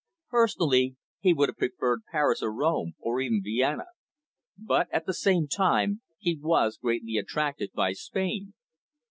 Personally, 0.31 0.95
he 1.19 1.31
would 1.31 1.49
have 1.49 1.57
preferred 1.57 2.01
Paris 2.11 2.41
or 2.41 2.51
Rome, 2.51 2.95
or 2.97 3.21
even 3.21 3.43
Vienna. 3.43 3.85
But, 4.57 4.87
at 4.91 5.05
the 5.05 5.13
same 5.13 5.47
time, 5.47 6.01
he 6.17 6.39
was 6.41 6.79
greatly 6.79 7.17
attracted 7.17 7.71
by 7.73 7.93
Spain. 7.93 8.55